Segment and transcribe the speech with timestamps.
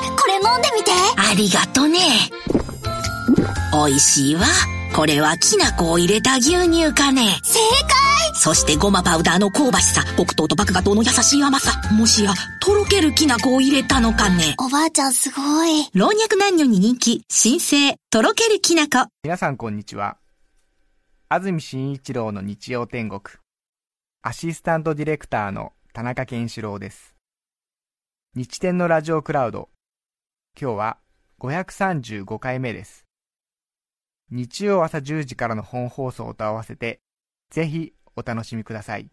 [0.00, 0.90] これ飲んでみて。
[1.16, 2.00] ありがとね。
[3.72, 4.42] 美味しいわ。
[4.94, 7.40] これはきな粉を入れた牛乳かね。
[7.42, 8.04] 正解
[8.34, 11.80] そしてごまパウダーの香ばしさ、黒糖と麦芽糖の優しい甘さ。
[11.92, 14.54] もしや、とろけるきな粉を入れたのかね。
[14.58, 15.88] おばあちゃんすごい。
[15.94, 19.08] 老若男女に人気、新生、とろけるきな粉。
[19.22, 20.18] 皆さんこんにちは。
[21.28, 23.22] 安住紳一郎の日曜天国。
[24.22, 27.14] アシスタントディレクターの田中健志郎です。
[28.36, 29.68] 日天のラジオクラウド。
[30.60, 30.98] 今日は
[31.40, 33.04] 535回目です。
[34.30, 37.00] 日曜朝10時からの本放送と合わせて、
[37.50, 39.10] ぜひお楽しみください。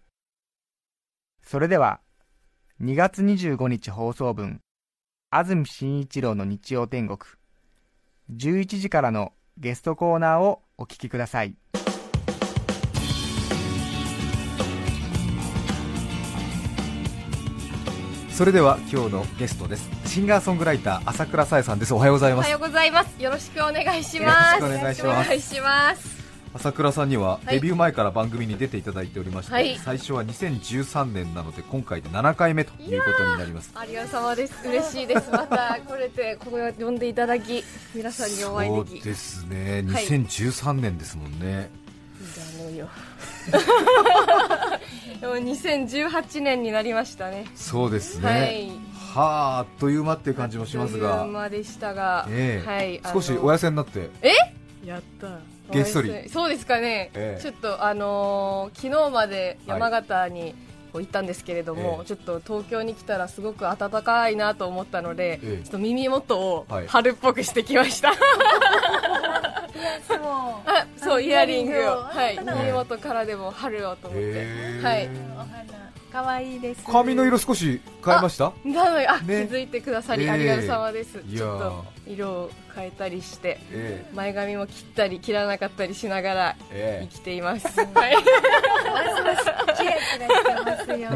[1.42, 2.00] それでは、
[2.80, 4.62] 2月25日放送分、
[5.32, 7.18] 安住紳一郎の日曜天国。
[8.32, 11.56] 11時からのゲストコーナーをお聞きください。
[18.42, 23.22] それでは今日のゲストですシンガーソングライター朝倉さえさんですおはようございますおはようございます。
[23.22, 24.64] よろしくお願いします。
[24.64, 26.24] よろしくお願いします。
[26.52, 34.68] 朝倉さんにははいデビュー前から番組に出ていただいておりまして、はい最初は2013年なので今回で7回目ということになりますありがとうさまです。
[34.68, 35.30] 嬉しいです。
[35.30, 37.64] また来れてここへ呼んでいただき、
[37.94, 39.04] 皆さんにお会いそうでき。
[39.04, 41.70] ですねはい2013年ですもんね、
[42.58, 42.90] だのよ。
[45.20, 47.46] でも2018年になりましたね。
[47.56, 48.70] そうですね、はい。
[49.14, 52.68] はああっという間っていう感じもしますあっというが、間でしたが、ええ。
[52.68, 53.02] はい。
[53.14, 54.10] 少しお痩せになって。
[54.86, 55.40] やった。
[55.74, 56.30] げっそり。
[56.30, 57.42] そうですかね、ええ。
[57.42, 60.56] ちょっとあのー昨日まで山形に
[60.92, 62.06] こう行ったんですけれども、ええ。
[62.06, 65.64] ちょっと東京に来たらすごく暖かいなと思ったので、ええ。
[65.64, 66.88] ちょっと耳元をはい。
[66.88, 68.14] 春っぽくしてきました、
[70.66, 71.22] あそう。
[71.22, 74.48] イヤリングを、はい、え耳元からでも春をと思って、
[76.12, 76.84] 可愛いです。
[76.86, 78.52] 髪の色少し変えました？
[78.66, 79.48] なのであ、ね。
[79.50, 80.30] 気づいてくださり、ええ。
[80.32, 81.24] ありがとうさまです。
[81.24, 87.08] ちょっと色を変えたりしてえ前髪も切ったり切らなかったりしながらええ。
[87.10, 87.88] 生きています、はい。
[89.78, 90.28] キラキラして
[90.66, 91.10] ますよ。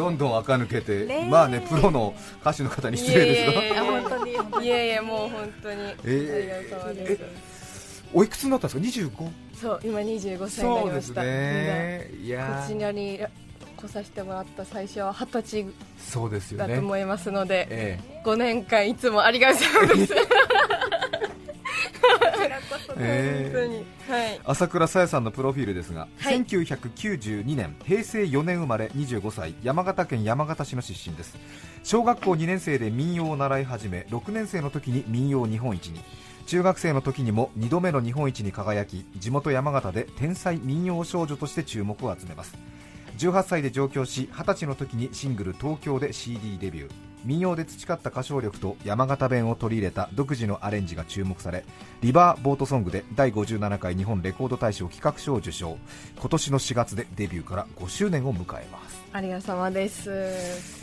[0.00, 4.66] どんどん垢抜けて、ねえまあねプロの歌手の方に失礼ですがいえいえいえあ本当に。
[4.66, 8.04] いえいえもう本当に、えありがとうございます。
[8.14, 9.30] おいくつになったんですか？25?
[9.60, 11.22] そう今25歳になりました。
[11.22, 12.10] ね。
[12.14, 13.20] いでこやっちに
[13.76, 15.66] 来させてもらった最初は二十歳
[15.98, 16.68] そうですよね。
[16.68, 20.14] だと思いますので、え5年間いつもありがとうございます
[23.02, 26.42] え朝倉さやさんのプロフィールですが、はい。
[26.44, 31.36] 1992年平成4年生まれ25歳山形県山形市の出身です。
[31.82, 36.00] 小学校2年生で民謡を習い始め6年生の時に民謡日本一に。
[36.46, 42.56] 中学生の時にも2度目の日本一に輝き地元山形で天才民謡少女として注目を集めます。
[43.18, 51.64] 18歳で上京し20歳の時にシングル「東京」で CD デビュー民謡で培った歌唱力と山形弁を取り入れた独自のアレンジが注目され
[52.00, 55.78] リバーボートソングで第57回日本レコード大賞企画賞を受賞。
[56.18, 59.02] 今年の4月でデビューから5周年を迎えます。
[59.12, 60.80] ありがとうさまです。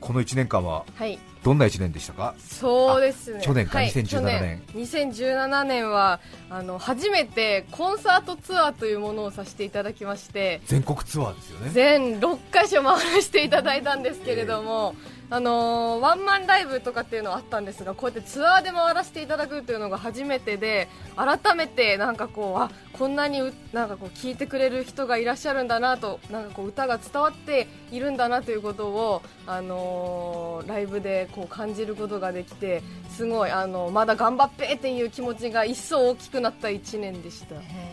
[0.00, 1.18] この1年間ははい。
[1.42, 2.34] どんな1年でしたか？
[2.38, 3.38] そうですね。
[3.38, 4.62] あ去年かはい2017年。
[4.66, 4.84] 去年。
[4.84, 6.20] 2017年は
[6.50, 10.60] あの初めてコンサートツアーというものをさせていただきまして。
[10.66, 11.70] 全国ツアーですよね。
[11.72, 14.94] 全6カ所回らせていただいたんですけれども、
[15.28, 37.44] あのーワンマンライブとかっていうのはあったんですがこうやってツアーで回らせていただくというのが初めてで改めてなんかこうあこんなにうなんかこう聞いてくれる人がいらっしゃるんだなとなんかこう歌が伝わっているんだなということを、あのーライブでこう感じることができてすごいあのまだ頑張ってっていう気持ちが一層大きくなった1年でし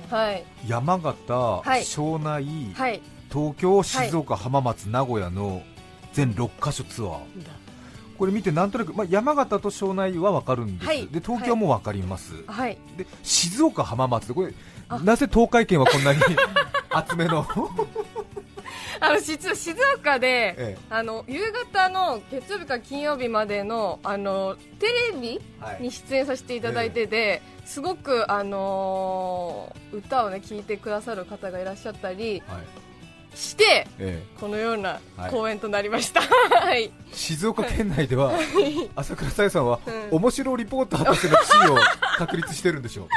[0.09, 0.15] た。
[0.15, 1.83] はい、山形、はい。
[1.83, 3.01] 庄内、はい。
[3.31, 5.63] 東京、静岡、浜松、名古屋の
[6.13, 7.19] 全6カ所ツアー。
[8.17, 11.07] これ見てなんとなく、まあ、山形と庄内は分かるんです、はい。
[11.07, 12.77] で東京も分かります、はい。
[12.95, 14.53] で静岡、浜松でこれ
[14.87, 14.99] あ。
[14.99, 16.19] なぜ東海圏はこんなに
[16.91, 17.45] 厚めの、
[19.01, 25.41] あの実は静岡で、えあの夕方の月曜日から金曜日までのあのテレビ
[25.79, 32.83] えに出演させていただいてて、すごく、あのー歌を、ね、聴いてくださる方がいらっしゃったりはい
[33.35, 35.31] してえこのようなはい。
[35.31, 36.21] 公演となりました、
[36.59, 36.83] はい。
[36.85, 38.33] え静岡県内では
[38.95, 40.17] 朝倉さやさんは、うん。
[40.17, 41.77] 面白リポーターとしての地位を
[42.17, 43.07] 確立してるんでしょ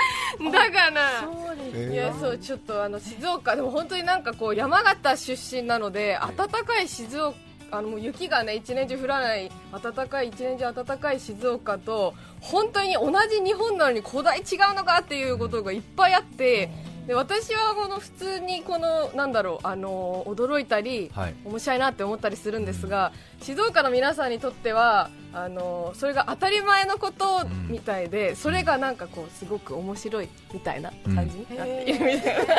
[0.40, 1.70] う、 だからそうです。
[1.74, 1.94] ええ。
[1.94, 7.36] いやそうちょっとあの静岡でも本当になんかこう山形出身なのでえ暖かい静岡
[7.70, 16.70] あのもう雪がね一年中降らない暖かい一年中暖かい静岡と本当に同じ日本なのに古代違うのかっていうことがいっぱいあって
[17.06, 21.34] で私はこの普通にこのなんだろうあの驚いたり、はい。
[21.44, 27.68] 面白いなって思ったりするんですが、静岡の皆さんにとってはあのそれが当たり前のことん。
[27.68, 32.54] みたいで、それがなんかこうすごく面白いみたいな感じになっているみたいな、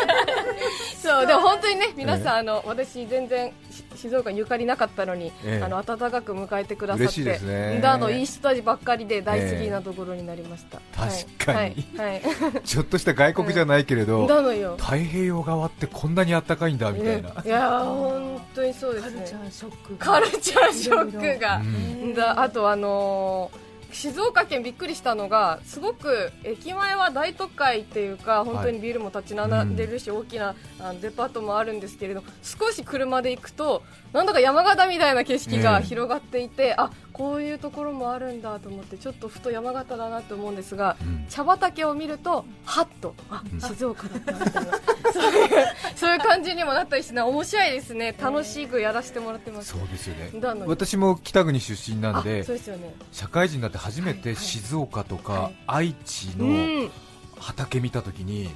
[1.02, 5.64] そうでも本当にね皆さん、あの私全然し静岡にゆかりなかったのに、ええ。
[5.64, 7.80] あの温かく迎えてくださってね。
[7.82, 11.10] であのいい人たちばっかりで大好きなところになりました、はい。
[11.38, 11.58] 確かに。
[11.98, 12.22] はい、はい。
[12.64, 14.78] ちょっとした外国じゃないけれど、なのよ。
[14.78, 19.12] 太平洋側ってこんなにあったかいんだみたいな、いやー本当にそうですね。
[19.12, 20.06] カルチャーショックが。
[20.06, 21.58] カルチャーショックが。
[21.58, 22.14] うん。
[22.14, 35.86] だあとあのー静岡県びっくりしたのがすごく駅前は大都会っていうか本当にビルも立ち並んでるし、大きなあのデパートもあるんですけれど少し車で行くとなんだか山形みたいな景色がええ。
[35.86, 41.26] 広がっていて、あこういうところもあるんだと思ってちょっとふと山形だなと思うんですが、うん。
[41.30, 43.60] 茶畑を見るとはっとあうん。
[43.60, 44.72] 静岡だったみたいな。
[45.14, 45.50] そういう
[45.98, 48.16] そういう感じにもなったりしてね面白いですね。
[48.22, 49.70] 楽しくやらせてもらってます。
[49.72, 50.30] そうですよね。
[50.68, 52.94] 私も北国出身なんあでそうですよね。
[53.12, 56.46] 社会人になって初めて静岡とかはい愛知うの
[56.86, 56.92] ん。
[57.40, 58.50] 畑見たときに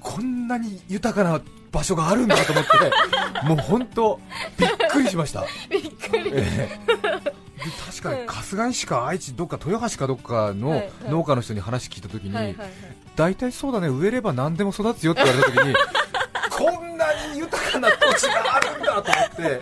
[0.00, 1.40] こんなに豊かな
[1.70, 2.70] 場所があるんだと思って
[3.48, 4.20] もう本当
[4.58, 6.30] びっくりしました、びっくり。
[6.34, 6.80] ええ。
[7.24, 7.32] で
[7.70, 12.56] 確かに春日井市か愛知どっか豊橋かどっかの農家の人に話聞いたときに、
[13.16, 15.74] 大体そうだね植えれば何でも育つよって言われたときに
[16.50, 19.60] こんなに豊かな土地があるんだと思って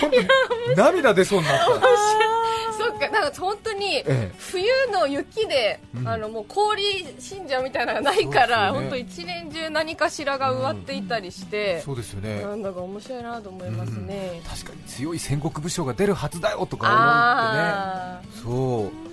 [0.00, 0.20] 本当
[0.70, 2.39] に涙出そうになった、
[3.20, 4.32] なんか本当にええ。
[4.38, 6.08] 冬の雪で、うん。
[6.08, 6.82] あのもう氷
[7.18, 8.78] 信者みたいなのがないから、ね。
[8.78, 12.42] 本当一年中何かしらが植わっていたりして、そうですよね。
[12.42, 18.42] なんだか面白いなと思いますね、確かに強い戦国武将が出るはずだよとか思あってね。
[18.42, 19.09] そう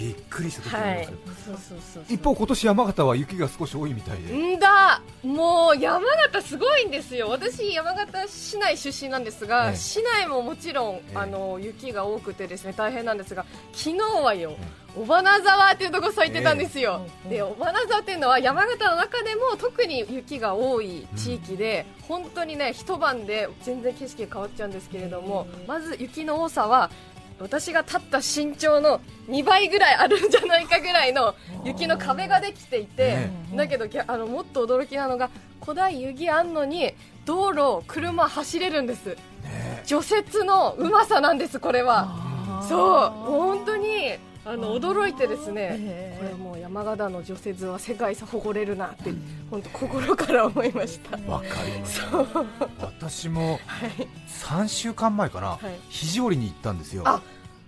[0.00, 1.18] びっくりした時ありますよ。
[1.44, 4.56] そうそうそう一方今年山形は雪が少し多いみたいで。
[4.56, 5.02] んだ。
[5.22, 6.00] もう山
[6.32, 7.28] 形すごいんですよ。
[7.28, 9.76] 私山形市内出身なんですが、ええ。
[9.76, 14.56] 市内ももちろん、えあの雪が多くてですね大変なんですが昨日はよ、
[14.96, 26.90] 尾花沢っていうところ咲いてたんですよ、で尾花沢っていうのは山形の中でも特に雪が多い地域で、本当にね一晩で全然景色が変わっちゃうんですけれども、まず雪の多さは
[27.40, 31.34] 私が立った身長の2倍ぐらいあるんじゃないかぐらいの
[31.64, 33.30] 雪の壁ができていて、ね。
[33.54, 35.30] だけどあのもっと驚きなのが
[35.62, 36.94] 古代雪あんのに
[37.24, 39.06] 道路を車走れるんです。
[39.06, 39.82] ね。
[39.86, 42.28] 除雪のうまさなんですこれは。
[42.68, 49.12] そう本当にあの驚いてですねこれもう山形の除雪は世界一誇れるなって
[49.50, 51.16] 本当心から思いました。
[51.30, 52.02] わかります。
[52.80, 53.60] 私も
[54.28, 55.74] 3週間前かな、い。
[55.90, 57.02] 肘折に行ったんですよ。
[57.04, 57.20] あ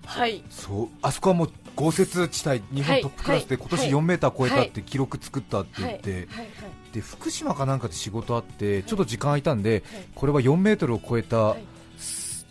[0.07, 0.43] はい。
[0.49, 3.63] そうあそこはもう豪雪地帯日本トップクラスではい。
[3.63, 3.91] 今年はい。
[3.91, 6.27] 4メーター超えたって記録作ったってはい言って、はい。
[6.27, 6.49] はい。
[6.95, 9.83] で福島かなんかで仕事あってちょっと時間空いたんで、
[10.15, 11.65] これは4メートルを超えた、はい。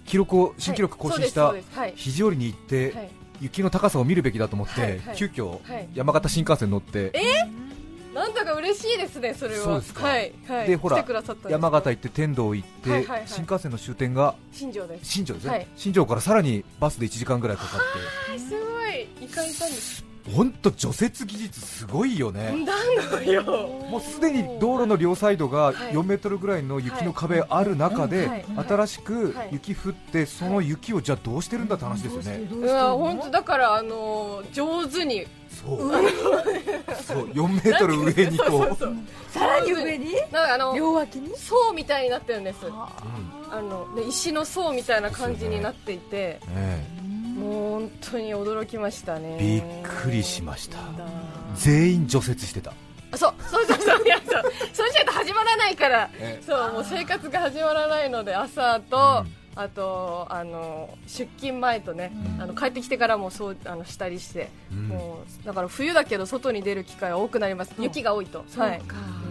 [0.06, 1.56] 記録を新記録更新した
[1.96, 3.10] 肘折に行って、はい
[3.42, 7.12] 雪の高さを見るべきだと思って、はいはい急遽、はい山形新幹線乗って、
[8.14, 9.64] なんだか嬉しいですねそれは。
[9.64, 10.08] そうですか。
[10.08, 10.68] はいはい。
[10.68, 11.06] でほら
[11.50, 13.28] 山形行って天童行って、はいはいはい。
[13.28, 15.12] 新幹線の終点が新庄です。
[15.12, 15.68] 新庄ですね、はい。
[15.76, 19.28] 新庄からさらにバスで1時間ぐらいかかっはいすごい。
[19.28, 22.76] 行かれたんですて本当除雪技術すごいよね、な
[23.12, 23.44] のよ。
[23.90, 25.76] もうすでに道路の両サイドがはい。
[25.94, 28.46] 4メートルぐらいの雪の壁ある中で、はい。
[28.68, 29.50] 新しくはい。
[29.54, 35.26] 雪降って、その雪をじゃあどうしてるんだって話ですよね、うわ本当だからあのー上手に
[35.62, 35.80] そう。
[37.04, 38.78] そう4メートル上にこう、
[39.32, 40.14] さらに上に？
[40.14, 41.36] なんかあの両脇に？
[41.38, 42.60] 層みたいになってるんです。
[42.70, 42.90] あ。
[43.52, 46.40] あので石の層みたいな感じになっていて、
[47.36, 49.38] もう本当に驚きましたね。
[49.40, 50.78] びっくりしました。
[50.78, 50.84] だ。
[51.56, 52.74] 全員除雪してた、
[53.12, 54.06] あそうそうそうそう。
[54.06, 54.44] いやそう。
[54.74, 56.10] そうしないと始まらないから。
[56.18, 56.42] え。
[56.46, 62.42] そうもう生活が始まらないので朝と、うんあとあの出勤前とね、うん。
[62.42, 64.88] あの帰ってきてからもそうあのしたりして、うん。
[64.88, 67.74] もうだから冬だけど外に出る機会は多くなります。
[67.80, 68.46] 雪が多いと。
[68.58, 68.82] はい。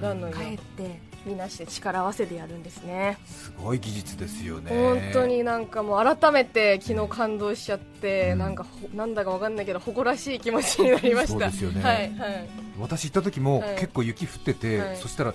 [0.00, 0.36] なのよ。
[0.36, 1.10] 帰って。
[1.26, 3.18] みんなして力合わせでやるんですね。
[3.26, 4.70] すごい技術ですよね。
[4.70, 8.38] 本当になんかもう改めて昨日感動しちゃって、うん。
[8.38, 11.32] なんかほなんだかわかんないけど誇らしい気持ちになりました。
[11.32, 11.82] そうですよね。
[11.82, 12.48] はいはい。
[12.78, 13.74] 私行った時もはい。
[13.74, 14.96] 結構雪降ってて、はい。
[14.96, 15.34] そしたら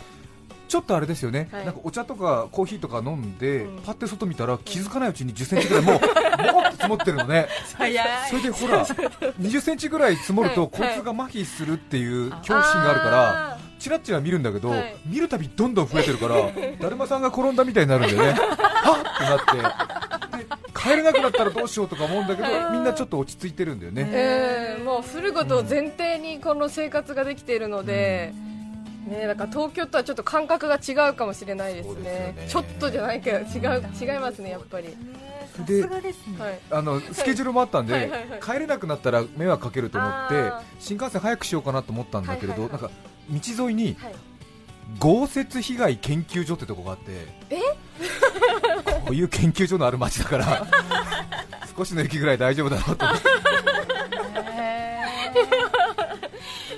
[0.68, 1.66] ちょっとあれですよね、はい。
[1.66, 3.82] なんかお茶とかコーヒーとか飲んで、うん。
[3.82, 7.48] パッて外見たら気づかないうちに10センチぐらいもうもーって積もってるのね。
[7.78, 10.72] 早それでほら20センチぐらい積もるとはい。
[10.72, 14.96] 交通が麻痺するっていう恐怖心があるからあチラッチラ見るんだけど、はい。
[15.06, 16.36] 見るたびどんどん増えてるから
[16.80, 18.40] だるまさんが転んだみたいになるんだよね。
[18.40, 19.38] はっ！
[19.38, 19.96] ってなって。
[20.38, 28.34] で帰れなくなったらどうしようとか思うんだけどみんなちょっと落ち着いてるんだよね、えーもう降ることを前提にこの生活ができているので、
[29.06, 32.34] ね、だから東京とはちょっと感覚が違うかもしれないですね。
[32.36, 33.42] ですちょっとじゃないけど違
[33.78, 34.98] う違いますねやっぱり。
[35.56, 36.40] さですがですね。
[36.40, 36.60] はい。
[36.72, 42.92] あのスケジュールもあったんで、はいはいはい帰れなくなったら迷惑かけると思って新幹線早くしようかなと思ったんだけれど、はいはいなんか
[43.30, 44.16] 道沿いにはい。
[45.00, 47.26] 豪雪被害研究所ってとこがあって
[49.06, 50.68] こういう研究所のある町だから
[51.76, 53.28] 少しの雪ぐらい大丈夫だろうと思って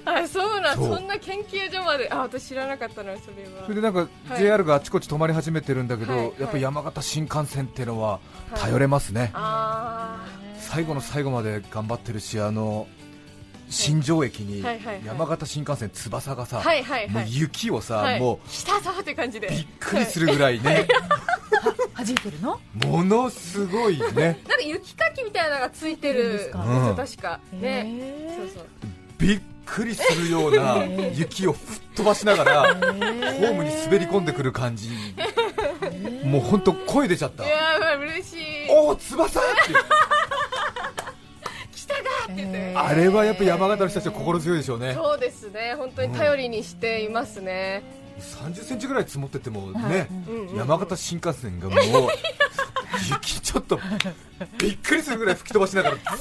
[0.08, 0.96] あそうなんそう。
[0.96, 2.10] そんな研究所まで。
[2.10, 3.64] あ私知らなかったなそれは。
[3.66, 4.00] それでなんか
[4.30, 4.40] はい。
[4.40, 6.34] JR があちこち止まり始めてるんだけど、はいはい。
[6.40, 8.20] やっぱり山形新幹線っていうのはは
[8.56, 8.60] い。
[8.60, 10.26] 頼れますね、あ
[10.60, 12.88] 最後の最後まで頑張ってるしあの
[13.70, 14.64] 新庄駅に
[15.06, 17.10] 山形新幹線翼がさ、ーはいはい。
[17.10, 18.20] もうはい雪をさ、はい。
[18.20, 19.48] も来たぞって感じで。
[19.48, 20.88] うびっくりするぐらいね、
[21.96, 22.16] 弾い。
[22.16, 22.60] てるの？
[22.86, 24.40] ものすごいね。
[24.48, 26.96] なんか雪かきみたいなのがついてるんですようん。
[26.96, 27.40] 確か。
[27.52, 27.84] ね。
[27.84, 28.66] ねそうそう。
[29.18, 30.84] びっくりするような
[31.14, 34.90] 雪を吹っ飛ばしながらホームに滑り込んでくる感じ。
[36.24, 37.46] もう本当声出ちゃった。
[37.46, 38.38] いやー嬉しい
[38.70, 39.40] おお翼！
[39.40, 39.74] って
[41.72, 42.74] 来たがって言って。
[42.76, 44.94] あれはやっぱ山形の人たちは心強いでしょうね。
[44.94, 45.76] そうですね。
[45.78, 47.84] 本当に頼りにしていますね。
[48.20, 50.58] 3 0センチぐらい積もっててもね、うんうん。
[50.58, 51.80] 山形新幹線がもう
[53.10, 53.80] 雪ちょっと
[54.58, 56.12] びっくりするぐらい吹き飛ばしながらザ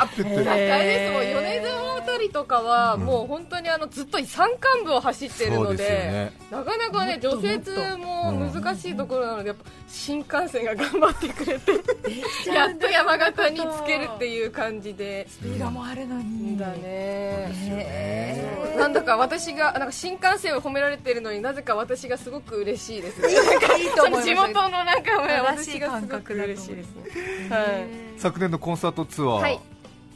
[0.00, 0.44] ーって言って。
[0.44, 1.12] だってあれです。
[1.12, 6.32] もん米沢あたりとかはもう本当にあのずっと山間部を走ってるのでね。
[6.50, 11.72] なかなかね除雪も難しいところなのでやっぱ新幹線が頑張ってくれて
[12.48, 15.26] やっと山形につけるっていう感じで。
[15.28, 16.38] スピードもあるのに。
[16.58, 18.44] だね。
[18.76, 23.20] なんだか私がなんか新幹線を褒められてるのになぜか私がすごく嬉しいです。
[24.24, 26.94] 地元のなんか正しい私がすごく嬉しいです。
[26.96, 27.02] ね
[27.50, 28.18] はい。
[28.18, 29.60] 昨年のコンサートツアー、はい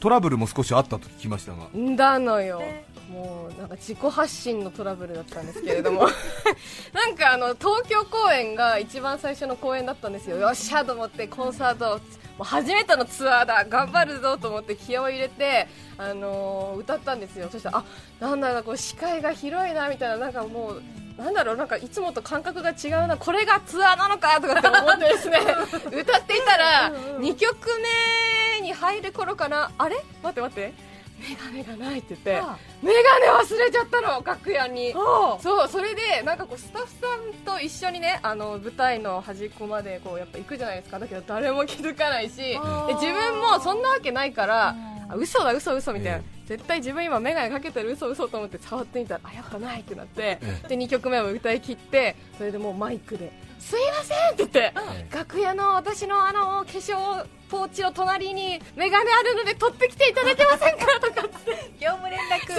[0.03, 1.69] トラブルも少しあったと聞きましたが。
[1.95, 2.61] だのよ。
[3.09, 6.09] もうなんか自己発信のトラブルだったんですけれども。
[6.91, 10.35] なんかあの東京公演が一番最初の公演だったんですよ。
[10.35, 12.01] よっしゃと思ってコンサート
[12.37, 13.63] もう初めてのツアーだ。
[13.63, 17.47] 頑張るぞと思って気合を入れて、あのー歌ったんですよ。
[17.49, 17.83] そしたらあ
[18.19, 20.17] なんだろうこう視界が広いなみたいな。
[20.17, 20.81] なんかもう
[21.17, 23.15] なんだろうなんかいつもと感覚が違うな。
[23.15, 25.39] これがツアーなのかとかって思ってですね。
[25.97, 28.32] 歌っていたら2曲目
[28.63, 29.97] に入る頃かなあれ？
[30.23, 30.73] 待って待って。
[31.19, 32.35] メガネがないって言って。
[32.37, 32.57] あ。
[32.81, 34.93] メガネ忘れちゃったの楽屋に。
[34.95, 35.37] あ。
[35.39, 40.99] そうそれでなんかこうスタッフさんと一緒にねあの舞台の端っこまでこうやっぱ行くじゃないですか。
[40.99, 45.11] だけど誰も気づかないし自分もそんなわけないからうん。
[45.11, 50.39] あ嘘だ嘘嘘みたいな、え絶対自分今メガネかけてる嘘嘘と思って触ってみたらあやっぱないってなって。
[50.41, 53.31] えで2曲目を歌い切ってそれでもうマイクで
[53.63, 61.71] 「すいません」って言ってえ楽屋の私のあの化粧ポーチの隣にメガネあるので取ってきていただけませんかとかって。
[61.79, 62.49] 業務連絡。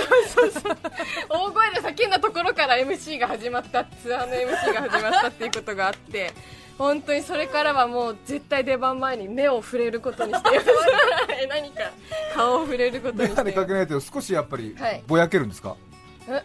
[1.28, 6.30] 大声で叫んだところから MC が始まったツアーの MC が始まったっていうことがあって
[6.78, 10.50] 本当にそれからはもう絶対出番前に目を触れることにして
[11.49, 11.90] 何か？
[12.34, 15.02] 顔を触れることにしていまかけないと少しやっぱりはい。
[15.06, 15.76] ぼやけるんですか、
[16.28, 16.42] え？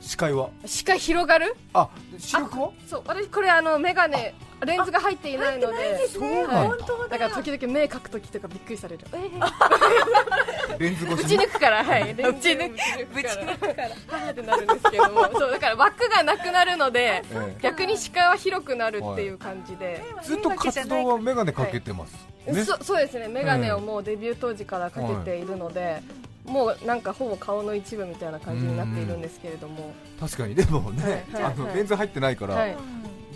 [0.00, 0.50] 視界は？
[0.64, 1.54] す視界広がる？
[1.74, 1.88] あ
[2.18, 4.34] 視力もそう私これあのメガネ
[4.66, 6.08] レンズが入っていないので。
[6.08, 6.86] そうなんだ。
[7.10, 9.06] だから時々目描く時とかびっくりされる。
[10.78, 11.38] レンズ越ぶしに？
[11.38, 11.84] ち抜くから。
[11.84, 12.06] はい。
[12.06, 13.88] レンズぶち抜くぶち抜くから。
[13.88, 15.28] はーってなるんですけども。
[15.38, 22.64] そうだから枠がなくなるのでええ逆に視界は広くなるっていう感じで、ずっと活動はメガネかけてます、ね。
[22.64, 23.28] そそうですね。
[23.28, 26.02] メガネをもうデビュー当時からかけているので、
[26.48, 30.54] もうなんかほぼ顔の一部みたいな感じになっているんですけれども、確かに。
[30.54, 32.76] でもね、はいはいあのレンズ入ってないから、はい。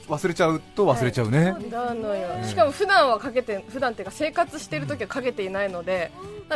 [0.09, 2.29] 忘れちゃうと忘れちゃうね、なのよ。
[2.43, 2.49] うん。
[2.49, 6.11] しかも普段はかけて普段っていうか生活してる時はかけていないので、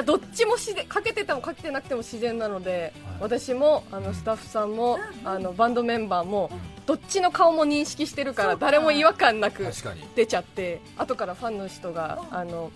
[0.05, 6.51] どっちも自然かけててもかけてなくても自然なので、私もあのスタッフさんもあのバンドメンバーも
[6.87, 9.65] どっちの顔も認識してるから誰も違和感なく
[10.15, 12.71] 出ちゃって後からファンの人があの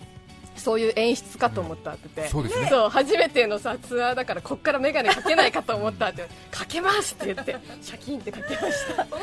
[0.55, 2.67] そういう演出かと思ったってて、そうですね。
[2.69, 6.27] そう初めてのさツアーだからこっから眼鏡かけないかと思ったって。
[6.51, 7.55] かけますって言って。
[7.81, 9.03] シャキンってかけました。
[9.05, 9.13] フ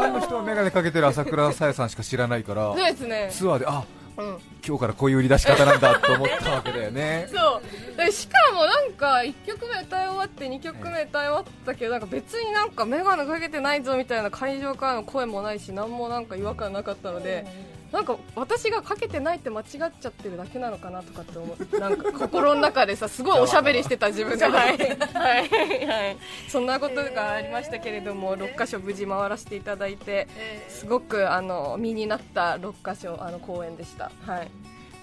[0.00, 3.28] ァンの人はメガネかけてる朝倉さやさんしか知らないからそうですね。
[3.32, 3.84] ツアーであ
[4.18, 4.38] うん。
[4.66, 7.28] 今日からこういう売り出し方なんだと思ったわけだよね。
[7.34, 7.62] そ
[7.94, 7.96] う。
[7.96, 17.46] でしかもなんか1曲目歌い終わって2曲目歌い終わったけどなんか別になんか眼鏡かけてないぞみたいな会場からの声もないし何もなんか違和感なかったので
[17.92, 21.80] なんか私がかけてないって間違っちゃってるだけなのかなとかって思う。
[21.80, 24.50] なんか心の中でさすごいおしゃべりしてた自分が。
[24.50, 26.16] はいはいはい。
[26.48, 30.28] そんなことがありましたけれども6カ所無事回らせていただいて
[30.68, 34.10] すごくあの身になった6カ所あの公演でした。
[34.26, 34.50] はい。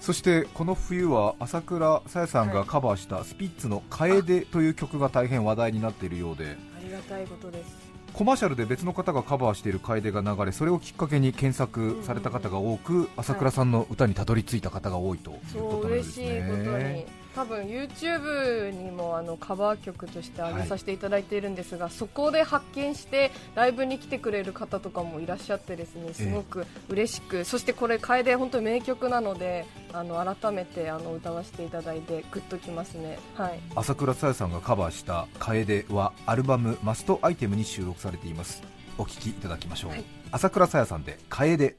[0.00, 6.56] そしてこの冬は朝倉さやさんがカバーしたスピッツの「楓」という曲が大変話題になっているようで。
[6.76, 7.85] ありがたいことです
[8.16, 17.06] コマーシャルで別の方がカバーしている楓が流れそれをきっかけに検索された方が多く朝倉さんの歌にたどり着いた方が多いということなんですね。
[17.36, 33.18] 多分 YouTube にもあのカバー曲として上げさせていただいているんですが、そこで発見してライブに来てくれる方とかもいらっしゃってですねすごく嬉しく、そしてこれ楓本当に名曲なのであの改めてあの歌わせていただいてグッときますね。
[33.34, 33.60] はい。
[33.74, 38.62] 朝倉さやさんがカバーした「楓」はアルバム「マストアイテム」に収録されています。
[38.96, 40.04] お聴きいただきましょう、はい。
[40.30, 41.76] 朝倉さやさんで「楓」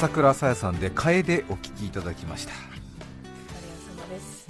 [0.00, 2.52] 朝倉さやさんで「楓」お聴きいただきました。
[2.52, 2.76] ありが
[3.76, 4.48] とうございます。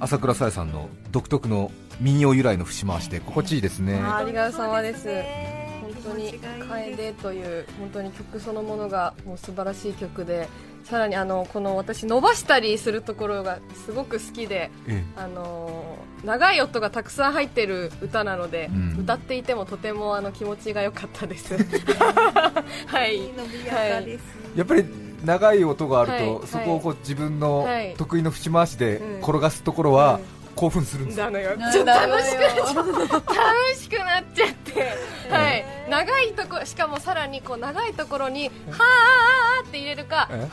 [0.00, 3.94] 朝倉さやさんの独特の民謡由来の節回しで心地いいですね。
[3.94, 5.06] ありがとうございます。
[5.06, 10.46] ね本当に楓という本当に曲そのものがもう素晴らしい曲で
[10.84, 19.00] さらにあのこの私伸ばしたりするところがすごく好きでえあの長い音がたくさん入ってる歌なので、うん。
[19.00, 21.54] 歌っていてもとてもあの気持ちが良かったです。
[22.86, 23.28] はい。
[23.66, 24.24] やかです、
[24.54, 24.84] えやっぱり
[25.22, 26.46] 長い音があると、はい。
[26.46, 27.94] そこをこう自分のはい。
[27.96, 29.18] 得意の節回しでうん。
[29.18, 32.54] 転がすところはうん興奮するんですよ、ちょっと楽しく楽
[33.76, 34.92] しくなっちゃって、
[35.30, 40.34] はい、長いところしかもさらにこう長いところに「はーって入れるか「はえ。
[40.34, 40.48] ー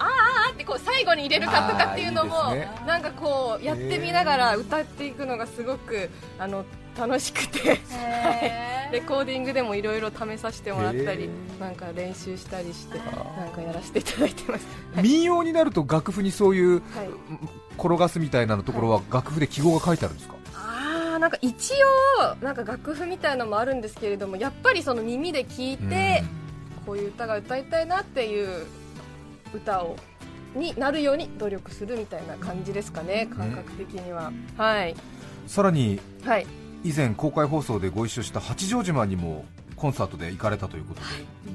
[0.00, 2.68] あーってこう最後に入れるかとかっていうのもね。
[2.86, 6.64] なんかこうやってみながら歌っていくのがすごくあの
[6.98, 7.80] 楽しくて。
[7.90, 8.92] へー。
[8.92, 11.28] レコーディングでもいろいろ試させてもらったへり
[11.60, 14.66] なんか練習したりしてなんかやらせていただいてます。
[14.94, 16.80] は い民謡になると楽譜にそういうはい。
[17.78, 20.34] 転がすみたいなのところは楽譜で記号が書いてあるんですか、
[21.20, 21.74] なんか一
[22.20, 26.24] 応なんか楽譜みたいのもあるんですけれどもやっぱりその耳で聞いて
[26.84, 28.66] こういう歌が歌いたいなっていう
[29.54, 29.96] 歌を
[30.56, 34.96] になるように努力するみたいな感じですかね感覚的には、はい。
[35.46, 36.46] さらにはい
[36.84, 39.44] 以前公開放送でご一緒した八丈島にも
[39.76, 41.06] コンサートで行かれたということで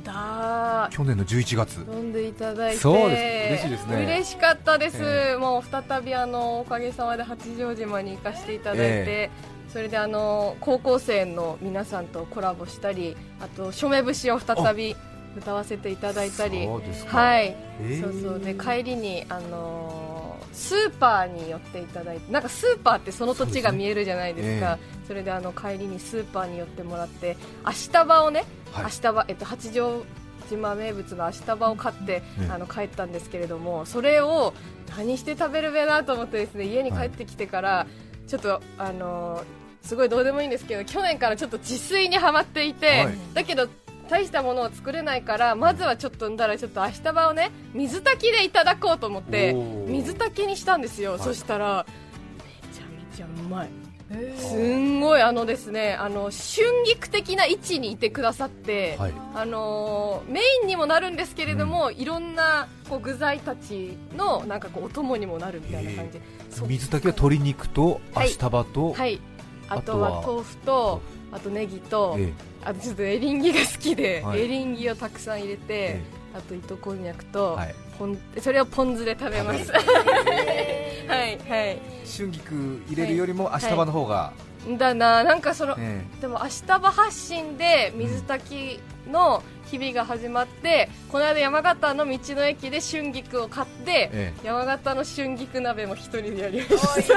[0.03, 0.91] だー。
[0.91, 1.77] 去年の11月。
[1.91, 2.79] 飲んでいただいて。
[2.79, 3.63] そうです。
[3.63, 4.05] 嬉しいですね。
[4.05, 9.29] 嬉しかったです、えもう再びあのおかげさまで八丈島に行かせていただいて、え
[9.71, 14.95] それであの高校生の皆さんとコラボしたりあと署名節を再び
[15.35, 16.65] 歌わせていただいたり。
[16.65, 17.17] そうですか。
[17.17, 18.39] はい、えーそうそう。
[18.39, 20.12] で帰りにあのー
[20.53, 24.77] スーパーに寄っていただいてなんかスーパーってその土地が見えるじゃないですか。
[25.01, 28.85] そそうれであの帰りにスーパーに寄ってもらって足束をね、はい。
[28.85, 30.05] 足束えっと八丈
[30.49, 34.53] 島名物の足束を買って、ええあの帰ったんですけれどもそれを
[34.97, 37.87] 何して食べるべなと思ってですね家に帰ってきてから、
[38.27, 39.43] ちょっとあのー
[39.83, 43.17] すごいどうでもいいんですけど去年からちょっと自炊にはまっていて、はい。
[43.33, 43.67] だけど
[44.13, 49.53] 大したものを作れないからまずはちょっとんだらちょっと足束をね水炊きでいただこうと思って
[49.87, 51.19] 水炊きにしたんですよ、はい。
[51.19, 51.85] そしたら
[52.37, 53.69] めちゃめちゃうまい。
[54.37, 59.13] すんごいあのですねあの春菊的な位置にいてくださって、はい。
[59.33, 66.21] あのーメインにもなるんですけれども、いろんなこう具材たちのなんかこうお供にもなるみたいな感じで、
[66.51, 66.67] そう。
[66.67, 68.27] 水炊きは鶏肉とはい。
[68.27, 69.19] 足束と、はい。
[69.67, 72.31] あとあとはは豆腐とあとネギと、え
[72.65, 74.41] あとちょっとエリンギが好きで、はい。
[74.41, 76.01] エリンギをたくさん入れて、え
[76.35, 77.75] あと糸こんにゃくと、はい。
[77.99, 79.71] ポンそれをポン酢で食べます。
[79.73, 81.79] はいはい。
[82.17, 84.33] 春菊入れるよりも足束の方が、
[84.77, 97.13] だななんかその、えでも明日場発信で水炊きの日々が始まって、この間山形の道の駅で春菊を買って、え山形の春菊鍋も一人でやりました。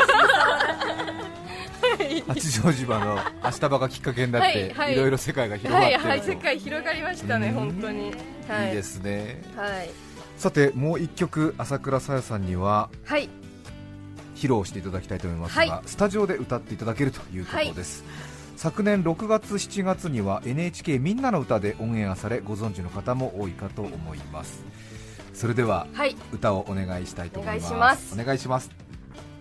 [1.43, 1.46] え
[2.29, 7.55] 八丈島の足束がきっかけになって、はいろいろ世界が広がっはいてはい世界広がりましたねうん。
[7.55, 8.15] 本当に。
[8.49, 8.69] はい。
[8.69, 9.43] いいですね。
[9.57, 9.91] はい。
[10.39, 13.29] さてもう一曲朝倉さやさんにははい。
[14.37, 18.05] 披露していただきたいと思いますが、はスタジオで歌っていただけるということです、
[18.57, 24.63] 昨年6月7月には NHK みんなの歌でオンエアされご存知の方も多いかと思います。
[25.33, 26.17] それでははい。
[26.33, 27.73] 歌をお願いしたいと思います。
[27.73, 28.21] お願いします。
[28.21, 28.86] お願いします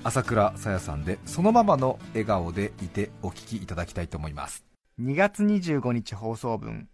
[0.07, 4.63] 朝倉さやさんでそのままの笑顔でいてお聞きいただきたいと思います。
[5.01, 6.87] 2月25日放送分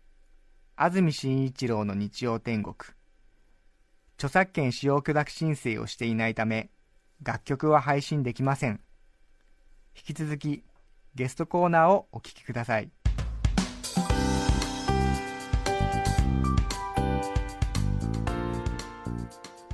[0.77, 2.73] 安住紳一郎の日曜天国。
[4.15, 6.69] 著作権使用許諾申請をしていないため
[7.21, 8.79] 楽曲は配信できません。
[9.93, 10.63] 引き続き
[11.13, 12.89] ゲストコーナーをお聴きください。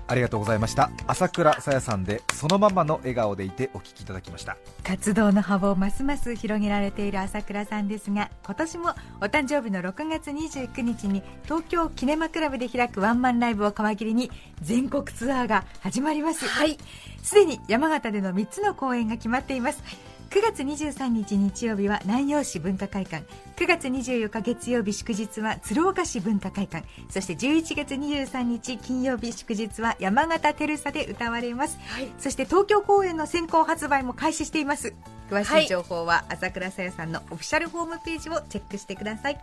[0.08, 0.90] ありがとうございました。
[1.06, 4.58] 朝倉さやさんでそのままの笑顔でいてお聞きいただきました。
[4.84, 8.90] 活動の幅をますます広げられている朝倉さんですが今年も
[9.22, 16.48] お誕生日の6月29日に東京キネマクラブで開くワンマンライブを皮切りに全国ツアーが始まります。
[16.48, 16.78] はい。
[17.22, 19.84] すでに山形での3つの公演が決まっています
[20.30, 23.26] 9月23日日曜日は南陽市文化会館。
[23.56, 26.86] 9月24日月曜日祝日は鶴岡市文化会館。
[27.10, 31.80] そして11月23日金曜日祝日は山形テルサで歌われます、
[32.20, 34.94] そして東京公演の先行発売も開始しています。
[35.30, 39.40] 詳しい情報は朝倉さやさんのオフィシャルホームページをチェックしてください。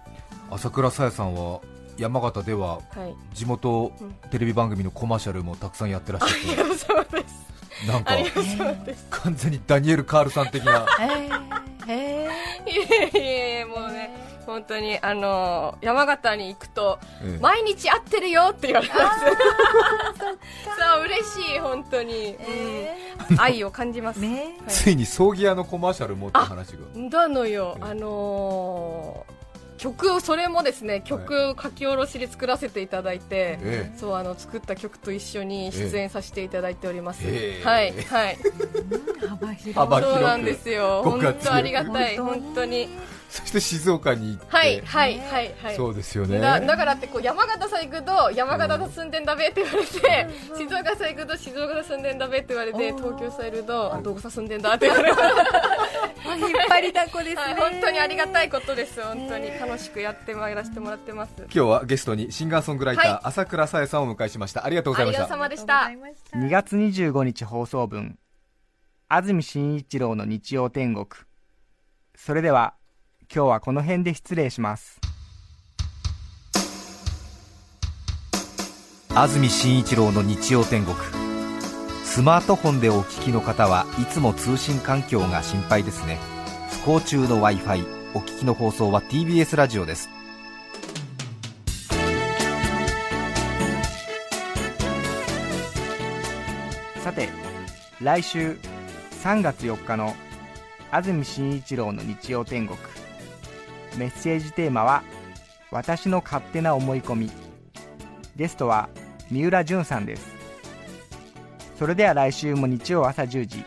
[0.50, 1.60] 朝倉さやさんは
[1.96, 3.14] 山形でははい。
[3.34, 3.90] 地元
[4.30, 6.76] テレビ番組のコマーシャルもたくさんやってらっしゃって。
[6.76, 7.53] そうです
[7.86, 8.12] なんか
[9.10, 10.86] 完全にダニエル・カールさん的な。
[11.86, 12.28] いえ
[12.66, 12.70] い
[13.14, 13.20] えい
[13.60, 14.10] えもうね
[14.46, 17.38] 本当にあの山形に行くと、ええ。
[17.40, 19.06] 毎日会ってるよって言われますそ
[21.00, 22.36] う嬉しい本当に、
[23.30, 23.40] うん。
[23.40, 24.20] 愛を感じます。
[24.20, 24.58] ね。
[24.68, 26.78] ついに葬儀屋のコマーシャルもって話が。
[27.10, 27.84] だのよ、ええ。
[27.90, 29.33] あのー
[29.76, 33.98] 曲をそれもですね曲を書き下ろしで作らせていただいて、ええ。
[33.98, 37.64] そうあの作った曲と一緒に出演させていただいております、ええ。
[37.64, 38.38] はいはい。
[39.28, 40.18] 幅広幅広く。
[40.18, 41.02] そうなんですよ。
[41.04, 42.18] 本当ありがたい。
[42.18, 42.88] 本当に
[43.34, 45.74] そして静岡に行って、はいはいはいはい。
[45.74, 46.38] そうですよね。
[46.38, 59.48] だだからってこう山形さん行くと山形さん住んでんだべって言われて、静岡さん行くと静岡さん住んでんだべって言われて東京さんいるとあどこさん住んでんだって言われて、引っ張りだこですね、はい、本当にありがたいことです本当に。
[59.58, 61.32] 楽しくやってまいらせてもらってます。
[61.38, 63.20] 今日はゲストにシンガーソングライター、はい。
[63.24, 64.64] 朝倉さやさんをお迎えしました。
[64.64, 65.34] ありがとうございましありがとうた。
[65.34, 65.90] さまでした。
[66.38, 68.16] 2月25日放送分
[69.08, 71.06] 安住紳一郎の日曜天国。
[72.16, 72.74] それでは
[73.34, 75.00] 今日はこの辺で失礼します。
[79.12, 80.96] 安住紳一郎の日曜天国。
[82.04, 86.18] スマートフォンでお聞きの方はいつも通信環境が心配ですね。
[86.84, 87.80] 不幸中の w i f i
[88.14, 90.08] お聞きの放送は TBS ラジオです。
[97.02, 97.28] さて
[98.00, 98.56] 来週
[99.24, 100.14] 3月4日の
[100.92, 102.93] 安住紳一郎の日曜天国。
[103.96, 105.02] メッセージテーマは
[105.70, 107.30] 「私の勝手な思い込み」
[108.36, 108.88] ゲストは
[109.30, 110.26] 三浦淳さんです。
[111.78, 113.64] それでは来週も日曜朝10時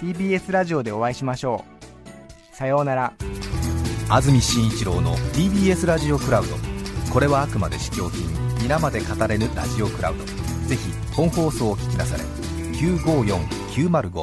[0.00, 1.64] TBS ラジオでお会いしましょ
[2.52, 2.56] う。
[2.56, 3.12] さようなら。
[4.08, 6.56] 安住紳一郎の TBS ラジオクラウド。
[7.12, 8.26] これはあくまで試供品。
[8.62, 10.24] 皆まで語れぬラジオクラウド。
[10.68, 12.24] ぜひ本放送を聞きなされ。
[12.76, 14.22] 954905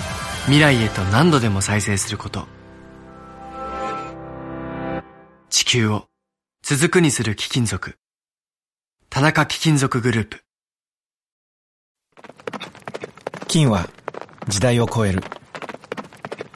[0.45, 2.47] 未来へと何度でも再生すること。
[5.49, 6.07] 地球を
[6.63, 7.95] 続くにする貴金属。
[9.09, 10.43] 田中貴金属グループ。
[13.47, 13.87] 金は
[14.47, 15.21] 時代を超える。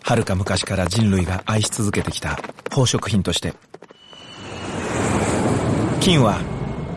[0.01, 2.37] 遥か昔から人類が愛し続けてきた
[2.69, 3.53] 宝飾品として。
[5.99, 6.39] 金は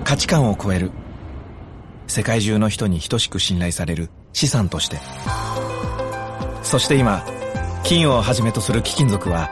[0.04, 0.90] 価値観を超える。
[2.06, 4.98] 世界中の人に等しく信頼される資産として。
[6.68, 7.24] そして今
[7.82, 9.48] 金をはじめとする貴金属は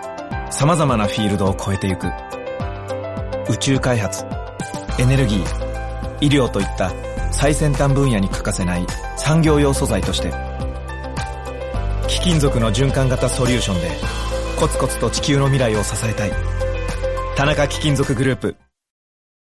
[0.51, 2.09] 様々なフィールドを超えてゆく。
[3.49, 4.25] 宇宙開発
[4.99, 5.45] エネルギー
[6.21, 6.93] 医療といった
[7.33, 10.31] 最先端分野に欠かせない産業用素材として
[12.07, 13.91] 貴金属の循環型ソリューションで
[14.61, 16.33] コツコツと地球の未来を支えたい。
[17.35, 18.66] 田中貴金属グループ。